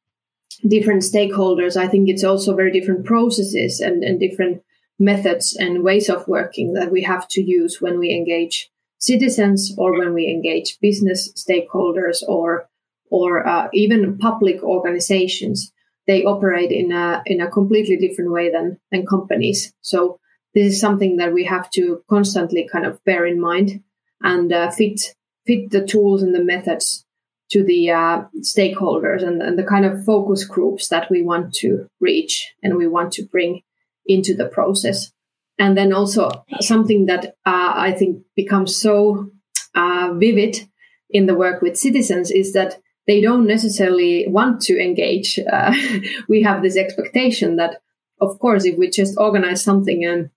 [0.66, 4.62] different stakeholders, I think it's also very different processes and, and different
[4.98, 9.98] methods and ways of working that we have to use when we engage citizens or
[9.98, 12.68] when we engage business stakeholders or
[13.10, 15.72] or uh, even public organizations
[16.06, 19.72] they operate in a in a completely different way than than companies.
[19.80, 20.18] So
[20.54, 23.82] this is something that we have to constantly kind of bear in mind
[24.22, 25.14] and uh, fit
[25.46, 27.04] fit the tools and the methods
[27.50, 31.86] to the uh, stakeholders and, and the kind of focus groups that we want to
[32.00, 33.62] reach and we want to bring
[34.04, 35.12] into the process.
[35.58, 39.30] And then also something that uh, I think becomes so
[39.74, 40.68] uh, vivid
[41.08, 45.38] in the work with citizens is that they don't necessarily want to engage.
[45.38, 45.74] Uh,
[46.28, 47.80] we have this expectation that,
[48.20, 50.30] of course, if we just organize something and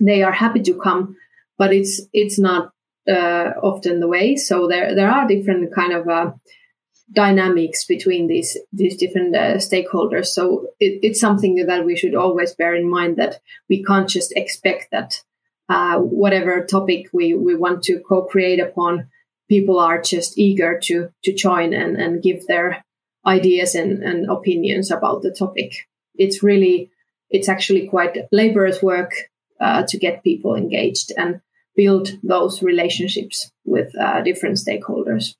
[0.00, 1.16] they are happy to come,
[1.56, 2.72] but it's it's not
[3.08, 4.36] uh, often the way.
[4.36, 6.32] So there there are different kind of uh,
[7.12, 10.26] dynamics between these these different uh, stakeholders.
[10.26, 14.32] So it, it's something that we should always bear in mind that we can't just
[14.36, 15.22] expect that
[15.68, 19.08] uh, whatever topic we we want to co-create upon
[19.48, 22.84] people are just eager to to join and, and give their
[23.26, 25.72] ideas and, and opinions about the topic.
[26.14, 26.90] It's really
[27.30, 29.12] it's actually quite laborious work
[29.60, 31.40] uh, to get people engaged and
[31.76, 35.34] build those relationships with uh, different stakeholders.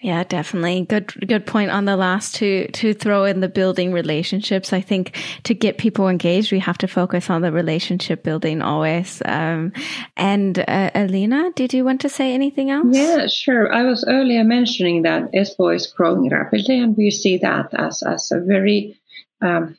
[0.00, 0.86] Yeah, definitely.
[0.88, 4.72] Good good point on the last to to throw in the building relationships.
[4.72, 9.20] I think to get people engaged, we have to focus on the relationship building always.
[9.24, 9.72] Um,
[10.16, 12.86] and uh, Elina, did you want to say anything else?
[12.92, 13.72] Yeah, sure.
[13.72, 18.30] I was earlier mentioning that Espoo is growing rapidly, and we see that as as
[18.30, 19.00] a very
[19.40, 19.76] um,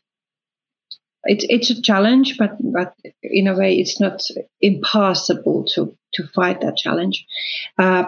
[1.23, 4.21] it's it's a challenge, but but in a way, it's not
[4.59, 7.25] impossible to to fight that challenge.
[7.77, 8.03] Uh,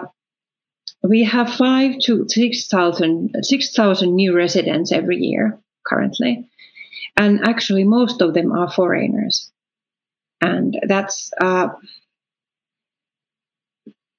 [1.02, 6.48] we have five to 6,000 6, new residents every year currently.
[7.16, 9.50] And actually, most of them are foreigners.
[10.40, 11.68] And that's, uh,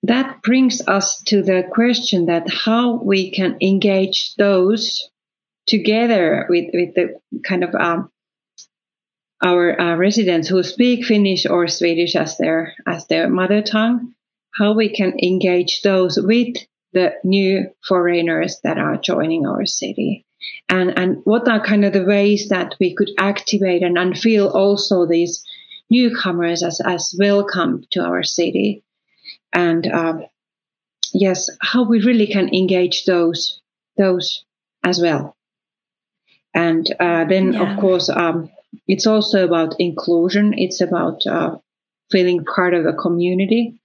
[0.04, 5.10] that brings us to the question that how we can engage those
[5.65, 8.12] together with, with the kind of um,
[9.43, 14.13] our uh, residents who speak Finnish or Swedish as their as their mother tongue,
[14.58, 16.56] how we can engage those with
[16.94, 20.26] the new foreigners that are joining our city.
[20.70, 24.48] And, and what are kind of the ways that we could activate and, and feel
[24.48, 25.44] also these
[25.90, 28.84] newcomers as, as welcome to our city.
[29.54, 30.26] And um,
[31.14, 33.62] yes, how we really can engage those
[33.98, 34.44] those
[34.84, 35.36] as well.
[36.54, 37.74] And uh, then, yeah.
[37.74, 38.50] of course, um,
[38.88, 40.54] it's also about inclusion.
[40.58, 41.58] It's about uh,
[42.12, 43.80] feeling part of a community.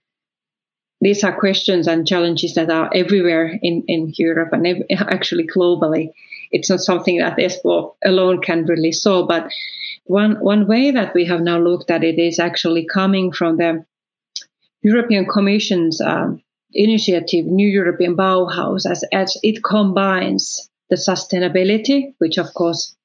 [1.00, 6.10] These are questions and challenges that are everywhere in, in Europe and ev- actually globally.
[6.50, 9.50] It's not something that Espoo alone can really solve, but
[10.04, 13.84] one one way that we have now looked at it is actually coming from the
[14.82, 22.52] European Commission's um, initiative, New European Bauhaus, as, as it combines the sustainability, which of
[22.54, 22.96] course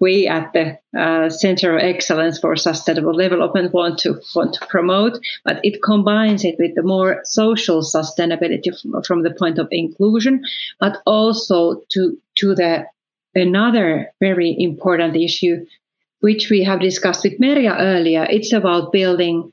[0.00, 5.18] we at the uh, Center of Excellence for Sustainable Development want to want to promote,
[5.44, 8.70] but it combines it with the more social sustainability
[9.06, 10.42] from, the point of inclusion,
[10.80, 12.84] but also to to the
[13.34, 15.64] another very important issue,
[16.20, 18.26] which we have discussed with Merja earlier.
[18.28, 19.52] It's about building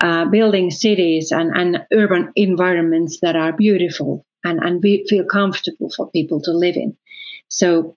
[0.00, 5.90] uh, building cities and, and urban environments that are beautiful and, and be, feel comfortable
[5.90, 6.96] for people to live in.
[7.48, 7.96] So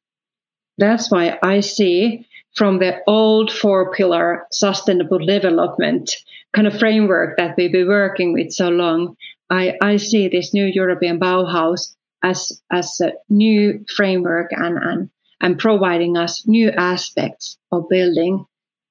[0.80, 6.12] that's why I see from the old four pillar sustainable development
[6.54, 9.16] kind of framework that we've been working with so long,
[9.50, 15.10] I, I see this new European Bauhaus as, as a new framework and, and,
[15.42, 18.46] and providing us new aspects of building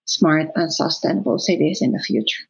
[0.04, 2.47] smart and sustainable cities in the future.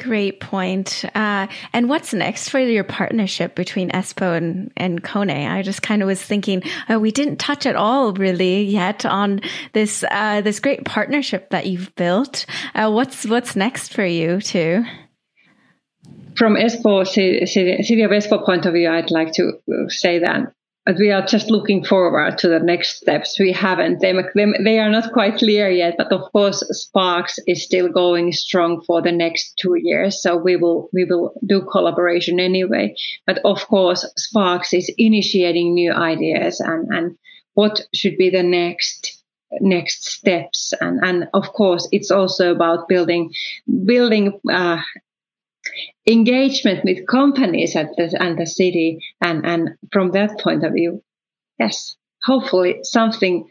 [0.00, 1.04] Great point.
[1.14, 5.48] Uh, and what's next for your partnership between Espoo and, and Kone?
[5.48, 9.40] I just kind of was thinking uh, we didn't touch at all really yet on
[9.72, 12.44] this uh, this great partnership that you've built.
[12.74, 14.84] Uh, what's what's next for you too?
[16.36, 20.52] From Espoo city, of Espoo point of view, I'd like to say that
[20.86, 23.38] but we are just looking forward to the next steps.
[23.38, 27.88] We haven't them they are not quite clear yet, but of course SPARCS is still
[27.88, 30.22] going strong for the next two years.
[30.22, 32.94] So we will we will do collaboration anyway.
[33.26, 37.16] But of course SPARCS is initiating new ideas and and
[37.54, 39.22] what should be the next
[39.60, 43.32] next steps and and of course it's also about building
[43.84, 44.78] building uh,
[46.06, 48.98] engagement with companies at the, and the city.
[49.20, 51.02] And, and from that point of view,
[51.58, 53.48] yes, hopefully something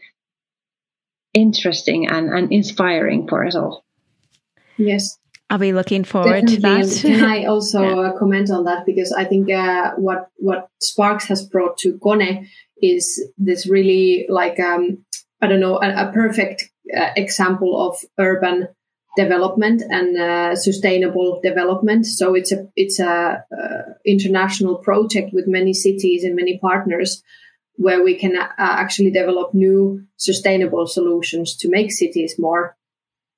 [1.32, 3.84] interesting and, and inspiring for us all.
[4.76, 5.18] Yes.
[5.50, 6.56] I'll be looking forward Definitely.
[6.56, 7.00] to that.
[7.02, 8.08] Can I also yeah.
[8.08, 8.86] Uh, comment on that?
[8.86, 12.48] Because I think uh, what what SPARCS has brought to Kone
[12.82, 15.04] is this really like um,
[15.40, 18.68] I don't know a, a perfect uh, example of urban
[19.16, 22.06] development and uh, sustainable development.
[22.06, 27.22] So it's a it's a uh, international project with many cities and many partners
[27.76, 32.76] where we can uh, actually develop new sustainable solutions to make cities more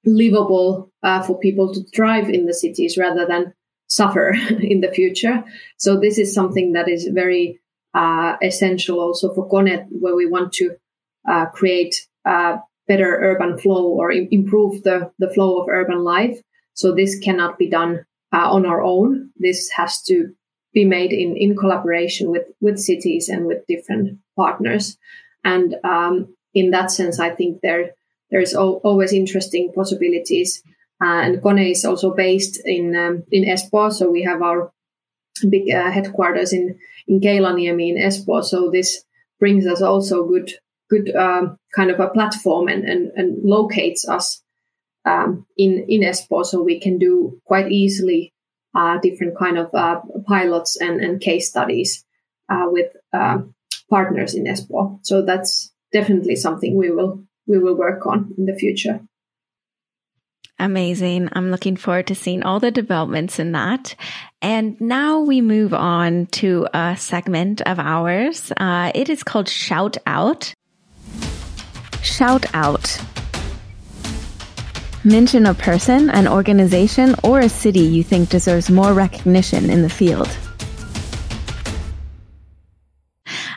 [0.05, 3.53] livable uh, for people to thrive in the cities rather than
[3.89, 5.45] suffer in the future.
[5.79, 7.61] So this is something that is very
[7.95, 10.77] uh, essential also for Kone, where we want to
[11.29, 12.07] uh, create
[12.89, 16.39] better urban flow or Im- improve the, the flow of urban life.
[16.75, 19.31] So this cannot be done uh, on our own.
[19.37, 20.35] This has to
[20.73, 24.99] be made in, in collaboration with, with cities and with different partners.
[25.43, 27.93] And um, in that sense, I think there
[28.31, 30.63] there's al- always interesting possibilities.
[31.01, 34.73] Uh, and Kone is also based in um, in Espoo, so we have our
[35.49, 38.43] big uh, headquarters in in Keilaniemi in Espoo.
[38.43, 39.05] So this
[39.39, 40.51] brings us also good
[40.89, 44.43] good um, kind of a platform and, and, and locates us
[45.05, 48.33] um, in in Espoo, so we can do quite easily
[48.75, 52.05] uh, different kind of uh, pilots and, and case studies
[52.51, 53.55] uh, with um,
[53.89, 54.99] partners in Espoo.
[55.03, 59.01] So that's definitely something we will we will work on in the future.
[60.59, 61.29] Amazing.
[61.33, 63.95] I'm looking forward to seeing all the developments in that.
[64.41, 68.53] And now we move on to a segment of ours.
[68.57, 70.55] Uh, it is called Shout Out.
[72.03, 73.01] Shout out.
[75.05, 79.89] Mention a person, an organization, or a city you think deserves more recognition in the
[79.89, 80.29] field.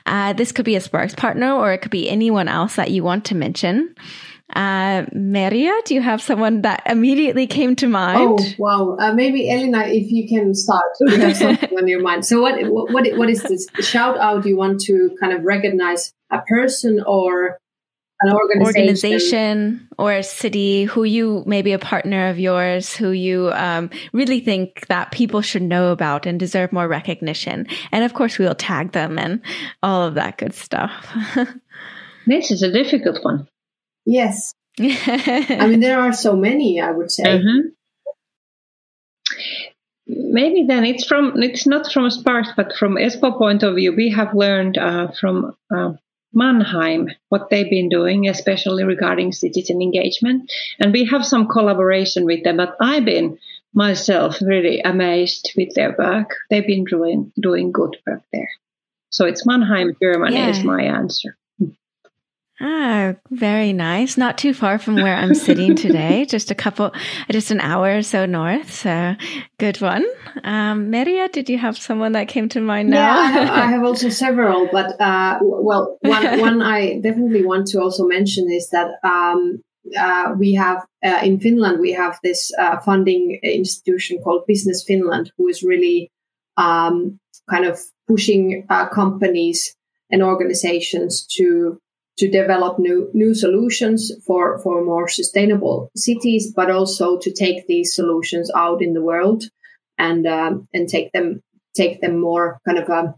[0.06, 3.04] Uh, this could be a SPARCS partner, or it could be anyone else that you
[3.04, 3.96] want to mention.
[4.56, 8.40] Uh, Merja, do you have someone that immediately came to mind?
[8.40, 8.98] Oh, wow.
[9.00, 12.26] Uh, maybe Elina, if you can start, you have something on your mind.
[12.26, 14.46] So, what, what, what is this shout out?
[14.46, 17.60] You want to kind of recognize a person or
[18.22, 18.66] an organization.
[18.66, 24.40] organization or a city who you maybe a partner of yours who you um, really
[24.40, 27.68] think that people should know about and deserve more recognition.
[27.92, 29.42] And of course we'll tag them and
[29.82, 31.16] all of that good stuff.
[32.28, 33.48] This is a difficult one.
[34.06, 34.54] Yes.
[34.80, 37.24] I mean there are so many i would say.
[37.24, 37.70] Mm-hmm.
[40.08, 44.12] maybe then it's from it's not from SPARCS but from Espoo point of view we
[44.12, 45.94] have learned uh, from uh,
[46.34, 50.52] Mannheim, what they've been doing, especially regarding citizen engagement.
[50.80, 53.38] And we have some collaboration with them, but I've been
[53.74, 56.36] myself really amazed with their work.
[56.50, 58.50] They've been doing, doing good work there.
[59.10, 60.50] So it's Mannheim, Germany yeah.
[60.50, 61.36] is my answer.
[62.62, 64.18] Ah, very nice.
[64.18, 66.26] Not too far from where I'm sitting today.
[66.30, 66.92] just a couple,
[67.32, 68.74] just an hour or so north.
[68.74, 69.16] So
[69.58, 70.06] good one.
[70.44, 72.98] Um, Merja, did you have someone that came to mind now?
[72.98, 77.68] Yeah, I have, I have also several, but uh, well, one, one I definitely want
[77.68, 79.64] to also mention is that um,
[79.98, 85.32] uh, we have uh, in Finland we have this uh, funding institution called Business Finland,
[85.38, 86.12] who is really
[86.58, 89.76] um, kind of pushing uh, companies
[90.12, 91.80] and organizations to
[92.20, 97.96] to develop new new solutions for for more sustainable cities, but also to take these
[97.96, 99.44] solutions out in the world
[99.98, 101.42] and um, and take them
[101.76, 103.16] take them more kind of um,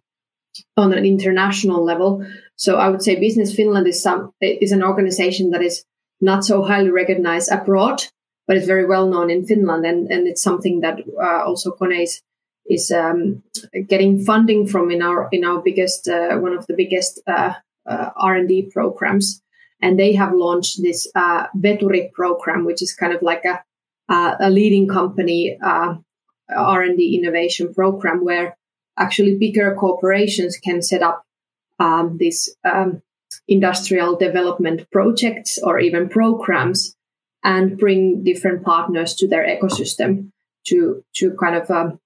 [0.78, 2.26] on an international level.
[2.56, 5.84] So I would say Business Finland is some is an organization that is
[6.20, 8.04] not so highly recognized abroad,
[8.48, 12.04] but it's very well known in Finland, and and it's something that uh, also Kone
[12.04, 12.22] is
[12.66, 13.44] is um,
[13.90, 17.54] getting funding from in our in our biggest uh, one of the biggest uh,
[17.88, 19.42] R&D programs.
[19.82, 23.64] And they have launched this uh, Veturi program, which is kind of like a,
[24.40, 25.96] a leading company uh,
[26.56, 28.58] R&D innovation program where
[28.98, 31.24] actually bigger corporations can set up
[31.80, 33.02] um, these um,
[33.48, 36.96] industrial development projects or even programs
[37.44, 40.32] and bring different partners to their ecosystem
[40.68, 42.00] to to kind of um,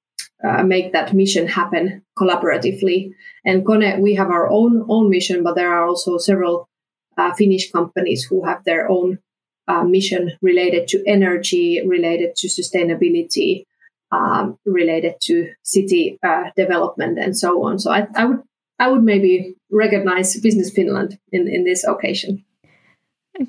[0.44, 3.12] uh, make that mission happen collaboratively.
[3.46, 6.70] And Kone, we have our own own mission, but there are also several
[7.18, 9.20] uh, Finnish companies who have their own
[9.68, 13.66] uh, mission related to energy, related to sustainability,
[14.12, 17.80] um, related to city uh, development, and so on.
[17.80, 18.42] So I, I would
[18.78, 22.44] I would maybe recognize Business Finland in, in this occasion.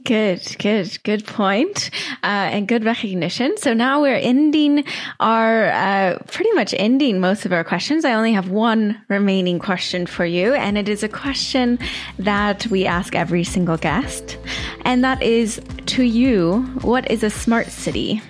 [0.03, 1.91] Good, good, good point,
[2.25, 3.57] uh, and good recognition.
[3.57, 4.85] So now we're ending
[5.21, 8.05] our, uh, pretty much ending most of our questions.
[8.05, 11.79] I only have one remaining question for you, and it is a question
[12.19, 14.39] that we ask every single guest,
[14.85, 18.21] and that is to you, what is a smart city?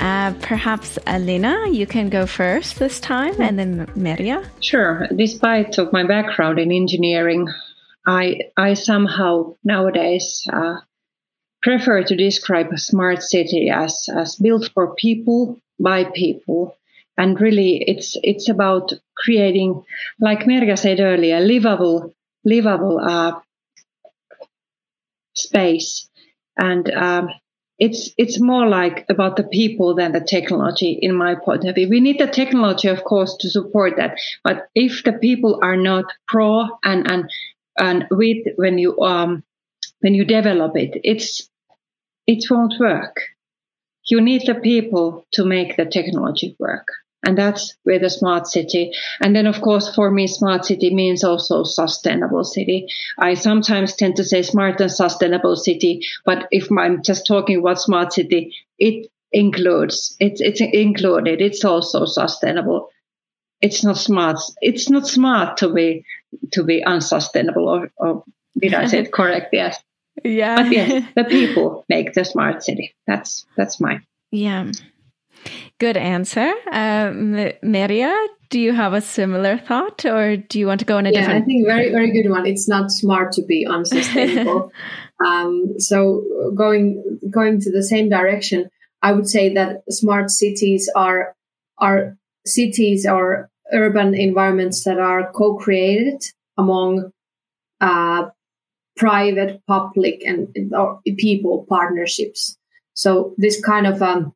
[0.00, 4.42] Uh, perhaps Elina, you can go first this time, and then Maria.
[4.60, 5.06] Sure.
[5.14, 7.46] Despite of my background in engineering,
[8.06, 10.80] I I somehow nowadays uh,
[11.62, 16.76] prefer to describe a smart city as as built for people by people,
[17.16, 19.84] and really it's it's about creating,
[20.20, 23.38] like Merja said earlier, livable livable uh,
[25.34, 26.08] space,
[26.56, 27.28] and um,
[27.78, 31.88] it's it's more like about the people than the technology in my point of view.
[31.88, 36.04] We need the technology, of course, to support that, but if the people are not
[36.28, 37.30] pro and and
[37.78, 39.42] and with when you um
[40.00, 41.48] when you develop it it's
[42.26, 43.16] it won't work.
[44.04, 46.86] You need the people to make the technology work
[47.24, 51.22] and that's where the smart city and then of course for me smart city means
[51.24, 52.86] also sustainable city.
[53.18, 57.80] I sometimes tend to say smart and sustainable city but if i'm just talking about
[57.80, 61.40] smart city it includes it's it's included.
[61.40, 62.90] It's also sustainable
[63.62, 66.04] it's not smart it's not smart to be
[66.52, 68.24] to be unsustainable or, or
[68.58, 69.48] did I say it correct?
[69.52, 69.82] Yes.
[70.24, 70.62] Yeah.
[70.62, 72.94] But yes, the people make the smart city.
[73.06, 74.04] That's that's mine.
[74.30, 74.70] Yeah.
[75.78, 76.52] Good answer.
[76.70, 77.34] Um,
[77.64, 81.10] Merja, do you have a similar thought or do you want to go in a
[81.10, 81.42] yeah, different?
[81.42, 82.46] I think very, very good one.
[82.46, 84.70] It's not smart to be unsustainable.
[85.26, 91.34] um, so going, going to the same direction, I would say that smart cities are,
[91.78, 96.22] are cities or urban environments that are co-created
[96.56, 97.10] among
[97.80, 98.26] uh,
[98.96, 100.48] private, public, and
[101.18, 102.56] people partnerships.
[102.94, 104.34] So this kind of um,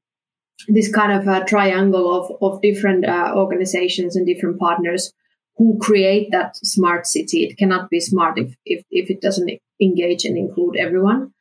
[0.69, 5.13] this kind of a triangle of of different uh, organizations and different partners
[5.57, 7.45] who create that smart city.
[7.45, 11.33] It cannot be smart if if, if it doesn't engage and include everyone.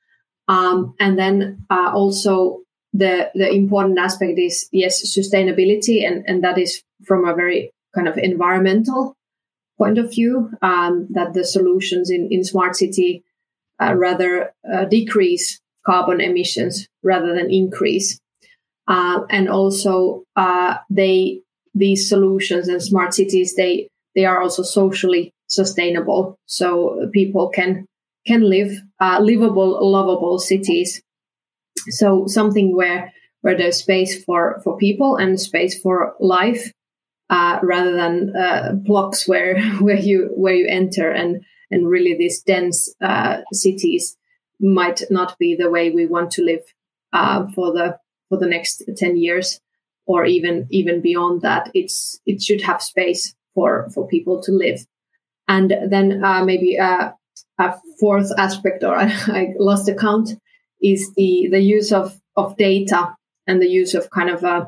[0.48, 2.62] Um, and then uh, also
[2.93, 8.08] the the important aspect is yes sustainability, and and that is from a very kind
[8.08, 9.16] of environmental
[9.78, 13.24] point of view um, that the solutions in in smart city
[13.82, 18.20] uh, rather uh, decrease carbon emissions rather than increase.
[18.88, 21.41] Uh, and also, uh, they
[21.74, 27.86] these solutions and smart cities they they are also socially sustainable, so people can
[28.26, 31.02] can live uh, livable, lovable cities.
[31.89, 36.72] So something where where there's space for for people and space for life,
[37.30, 41.11] uh, rather than uh, blocks where where you where you enter.
[41.11, 42.93] And and really these dense
[43.51, 44.17] cities
[44.59, 46.61] might not be the way we want to live
[47.13, 47.97] uh, for the
[48.30, 49.59] for the next 10 years
[50.05, 51.71] or even even beyond that.
[51.73, 54.86] It's it should have space for for people to live.
[55.47, 57.11] And then uh, maybe uh,
[57.59, 60.30] a fourth aspect or I, lost the count
[60.82, 63.15] is the the use of of data
[63.47, 64.65] and the use of kind of uh,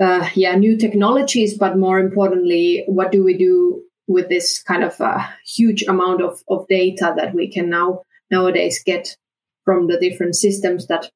[0.00, 5.00] uh, yeah new technologies but more importantly what do we do with this kind of
[5.00, 9.16] uh, huge amount of, of data that we can now nowadays get
[9.64, 11.10] from the different systems that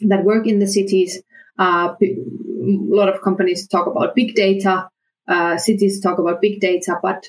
[0.00, 1.22] that work in the cities.
[1.58, 2.16] Uh, a
[2.62, 4.88] lot of companies talk about big data,
[5.28, 7.28] uh, cities talk about big data, but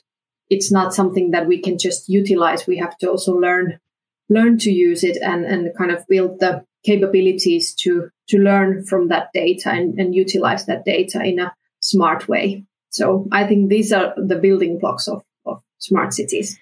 [0.49, 2.65] it's not something that we can just utilize.
[2.65, 3.79] We have to also learn
[4.27, 9.09] learn to use it and, and kind of build the capabilities to to learn from
[9.09, 12.63] that data and, and utilize that data in a smart way.
[12.89, 16.57] So I think these are the building blocks of, of smart cities.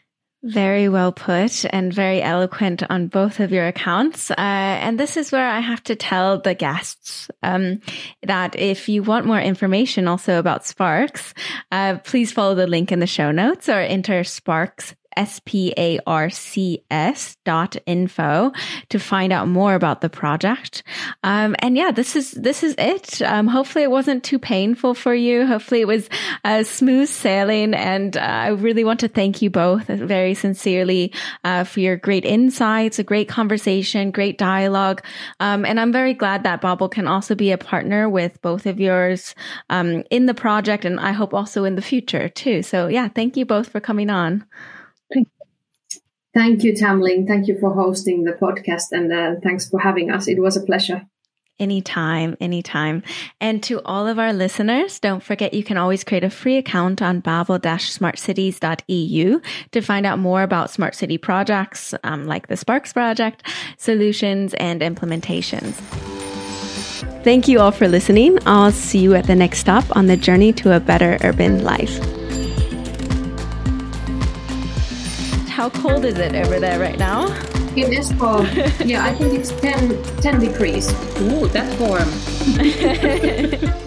[0.45, 4.30] Very well put and very eloquent on both of your accounts.
[4.30, 7.80] Uh, and this is where I have to tell the guests um,
[8.24, 11.34] that if you want more information also about SPARCS,
[11.71, 16.07] uh, please follow the link in the show notes or enter SPARCS S-P-A-R-C-S
[17.45, 18.51] dot info
[18.89, 20.84] to find out more about the project.
[21.24, 23.22] Um, and yeah, this is, this is it.
[23.22, 25.45] Um, hopefully it wasn't too painful for you.
[25.45, 26.09] Hopefully it was
[26.43, 27.74] uh, smooth sailing.
[27.74, 32.26] And uh, I really want to thank you both very sincerely uh, for your great
[32.26, 35.03] insights, a great conversation, great dialogue.
[35.39, 38.80] Um, and I'm very glad that Bable can also be a partner with both of
[38.80, 39.36] yours
[39.70, 40.86] um, in the project.
[40.86, 42.61] And I hope also in the future too.
[42.64, 44.45] So yeah, thank you both for coming on.
[46.34, 47.27] Thank you, Tamlyn.
[47.27, 50.27] Thank you for hosting the podcast and uh, thanks for having us.
[50.27, 51.05] It was a pleasure.
[51.59, 53.03] Anytime, anytime.
[53.39, 57.03] And to all of our listeners, don't forget you can always create a free account
[57.03, 63.47] on bable-smartcities.eu to find out more about smart city projects um, like the SPARCS project,
[63.77, 65.75] solutions, and implementations.
[67.23, 68.39] Thank you all for listening.
[68.47, 72.22] I'll see you at the next stop on the journey to a better urban life.
[75.54, 77.28] How cold is it over there right now?
[77.78, 78.47] It is cold.
[78.84, 80.91] yeah, I think it's 10, 10 degrees.
[81.22, 82.10] Ooh, that's warm.